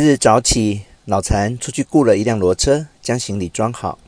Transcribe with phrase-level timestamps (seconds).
[0.00, 3.98] 日早起，老残出去雇了一辆骡车，将行李装好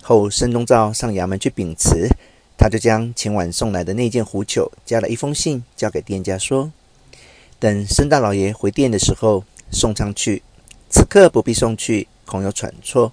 [0.00, 2.08] 后，申东照上衙门去禀辞。
[2.56, 6.72] 他就将前晚送来的那件狐裘加了一封信，交给店家说
[7.60, 10.42] ：“等申大老爷回店的时候送上去。
[10.88, 13.12] 此刻不必送去，恐有喘错。”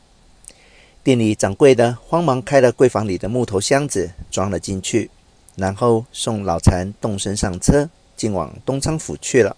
[1.03, 5.09] 店里掌柜的慌忙开了柜房里的木头箱子，装了进去，
[5.55, 9.57] 然后送老残动身上车，进往东昌府去了。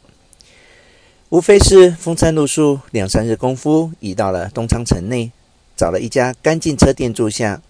[1.32, 5.32] 无非是风餐露宿，两三日功夫，已到了东昌城内，
[5.78, 7.62] 找了一家干净车店住下，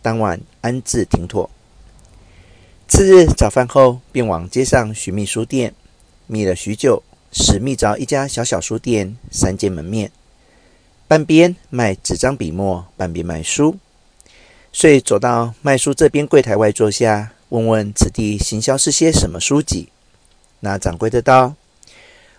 [0.00, 1.50] 当晚安置停妥。
[2.86, 5.74] 次日早饭后，便往街上寻觅书店，
[6.28, 10.12] 觅了许久，始觅着一家小小书店，三间门面，
[11.08, 13.76] 半边卖纸张笔墨，半边卖书，
[14.72, 19.88] 遂走到卖书这边柜台外坐下，问问此地行销是些什么书籍。
[20.60, 21.56] 那掌柜的道。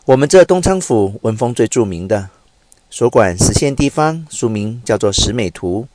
[0.06, 2.32] 我们这东昌府文风最著名的，
[2.90, 5.88] 所管十县地方，书名叫做《十美图》，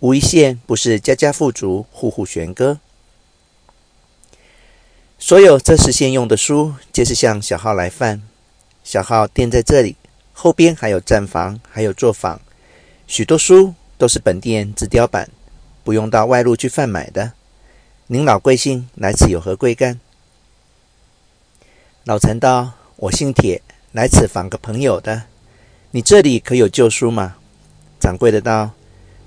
[0.00, 2.78] 无一县不是家家富足，户户悬歌。
[5.18, 8.20] 所有这十县用的书，皆是向小号来贩。
[8.84, 9.96] 小号店在这里，
[10.34, 12.38] 后边还有栈房，还有作坊，
[13.06, 15.30] 许多书都是本店自雕版，
[15.82, 17.32] 不用到外路去贩买的。
[18.08, 18.90] 您老贵姓？
[18.94, 19.98] 来此有何贵干？
[22.04, 22.74] 老陈道。
[22.98, 23.60] 我姓铁，
[23.92, 25.24] 来此访个朋友的。
[25.90, 27.36] 你这里可有旧书吗？
[28.00, 28.70] 掌柜的道：“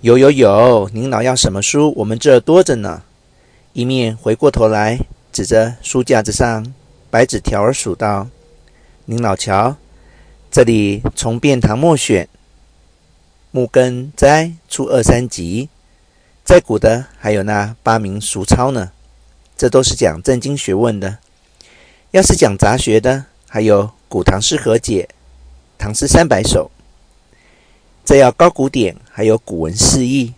[0.02, 1.94] 有有有，您老要什么书？
[1.98, 3.04] 我们这儿多着呢。”
[3.74, 4.98] 一面回过头来，
[5.32, 6.74] 指着书架子上
[7.12, 8.28] 白纸条儿数道
[9.06, 9.76] ：“您老瞧，
[10.50, 12.28] 这里从遍唐末选，
[13.52, 15.70] 木根斋出二三集，
[16.44, 18.92] 再古的还有那八名俗钞呢。
[19.56, 21.20] 这都是讲正经学问的。
[22.10, 25.10] 要是讲杂学的。”还有《古唐诗和解》
[25.80, 26.70] 《唐诗三百首》，
[28.06, 30.32] 这要高古典，还有古文释义，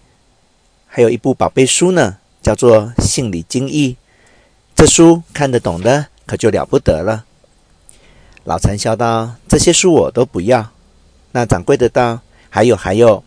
[0.87, 3.89] 还有一部宝贝书呢，叫做《信礼经义》。
[4.73, 7.25] 这书看得懂的，可就了不得了。
[8.45, 10.71] 老残笑道：“这些书我都不要。”
[11.33, 13.21] 那掌柜的道：“还有还有，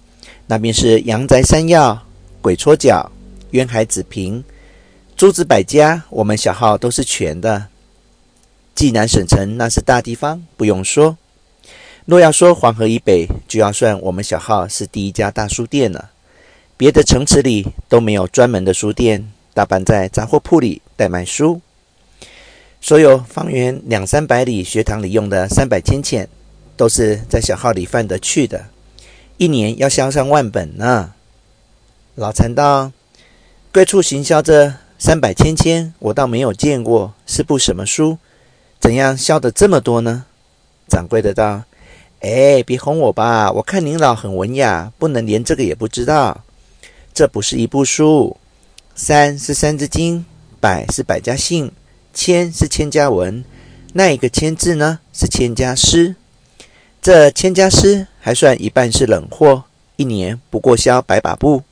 [0.46, 2.02] 那边是阳宅山药、
[2.40, 3.12] 鬼戳脚、
[3.50, 4.42] 渊海子平、
[5.14, 7.66] 诸子百家，我们小号都是全的。”
[8.74, 11.16] 济南省城那是大地方，不用说。
[12.06, 16.10] 若要说黄河以北，就要算我们小号是第一家大书店了。
[16.76, 21.60] 别的城池里都没有专门的书店，大半在杂货铺里代卖书。
[22.80, 26.28] 所有方圆两三百里学堂里用的三百千钱，
[26.76, 28.66] 都是在小号里贩得去的。
[29.38, 31.14] 一年要销上万本呢。
[32.16, 32.92] 老残道：
[33.72, 38.18] 贵处行销这三百千千，我倒没有见过，是部什么书？
[38.84, 40.26] 怎样销得这么多呢？
[40.88, 41.62] 掌柜的道
[42.20, 43.50] ：“哎，别哄我吧！
[43.50, 46.44] 我看您老很文雅，不能连这个也不知道。
[47.14, 48.36] 这不是一部书，
[48.94, 50.26] 三是三字经，
[50.60, 51.72] 百是百家姓，
[52.12, 53.42] 千是千家文。
[53.94, 56.16] 那一个千字呢，是千家诗。
[57.00, 59.64] 这千家诗还算一半是冷货，
[59.96, 61.62] 一年不过销百把布，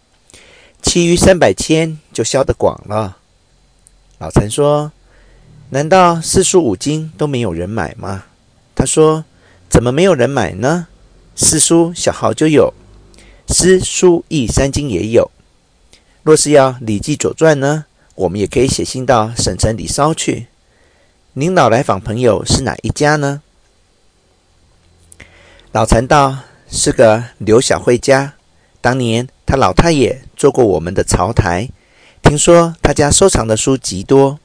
[0.81, 3.19] 其余三百千就销得广了。”
[4.17, 4.91] 老陈说。
[5.75, 8.25] 难道四书五经都没有人买吗？
[8.75, 9.25] 他说
[9.71, 10.89] ：“怎么没有人买呢？
[11.35, 12.75] 四书小号就有，
[13.49, 15.31] 诗书易三经也有。
[16.23, 20.49] 若是要《礼记》《左传》呢，我们也可以写信到省城里捎去。
[21.33, 23.41] 您老来访朋友是哪一家呢？”
[25.73, 26.41] 老残道
[26.71, 28.35] ：“是个刘小慧家，
[28.83, 31.71] 当年他老太爷做过我们的朝台，
[32.21, 34.39] 听说他家收藏的书极多。”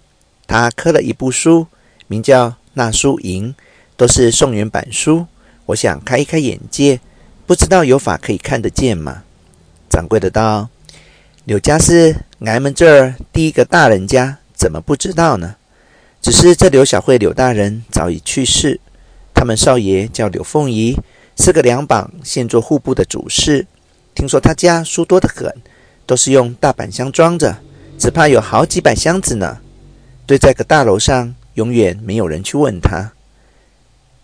[0.48, 1.68] 他刻了一部书，
[2.08, 3.54] 名叫《纳书营》，
[3.98, 5.28] 都是宋元版书。
[5.68, 7.02] 我想开一开眼界，
[7.46, 9.24] 不知道有法可以看得见吗？
[9.90, 10.70] 掌柜的道
[11.44, 15.58] ：“柳家是俺们这儿第一个大人家，怎么不知道呢？
[16.22, 18.80] 只是这刘小慧柳大人早已去世，
[19.34, 20.98] 他们少爷叫柳凤仪，
[21.38, 23.68] 是个两榜现做户部的主事。
[24.16, 25.54] 听说他家书多得很，
[26.06, 27.58] 都是用大板箱装着，
[28.00, 29.60] 只怕有好几百箱子呢。”
[30.28, 33.14] 对，在个大楼上，永远没有人去问他。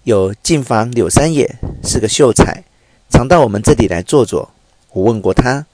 [0.03, 2.65] 有进房柳三爷是个秀才，
[3.09, 4.51] 常到我们这里来坐坐。
[4.91, 5.65] 我问过他，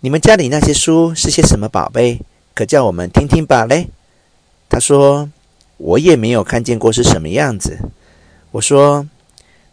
[0.00, 2.22] 你们家里那些书是些什么宝贝？
[2.54, 3.90] 可叫我们听听吧嘞。
[4.70, 5.28] 他说，
[5.76, 7.76] 我也没有看见过是什么样子。
[8.52, 9.06] 我说，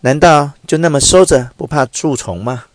[0.02, 2.66] 难道就那么收着，不怕蛀虫吗？